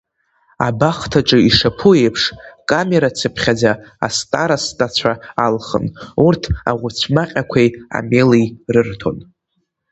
[0.67, 2.23] Абахҭаҿы ишаԥу еиԥш,
[2.69, 3.71] камерацыԥхьаӡа
[4.05, 5.11] астаростацәа
[5.45, 5.85] алхын,
[6.25, 9.17] урҭ аӷәыцәмаҟьақәеи амели рырҭон.